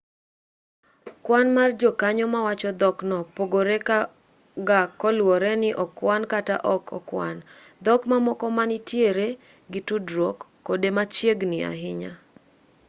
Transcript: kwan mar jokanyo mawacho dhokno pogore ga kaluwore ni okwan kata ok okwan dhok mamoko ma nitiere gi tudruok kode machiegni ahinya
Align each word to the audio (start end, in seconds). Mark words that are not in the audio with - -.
kwan 1.25 1.47
mar 1.57 1.69
jokanyo 1.79 2.25
mawacho 2.33 2.69
dhokno 2.81 3.17
pogore 3.35 3.77
ga 4.67 4.81
kaluwore 4.99 5.51
ni 5.61 5.69
okwan 5.83 6.21
kata 6.33 6.55
ok 6.75 6.85
okwan 6.99 7.37
dhok 7.85 8.01
mamoko 8.11 8.45
ma 8.55 8.63
nitiere 8.69 9.27
gi 9.71 9.81
tudruok 9.87 10.37
kode 10.65 10.89
machiegni 10.97 11.59
ahinya 11.71 12.11